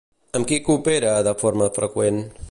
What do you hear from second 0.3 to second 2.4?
Amb qui coopera de forma freqüent?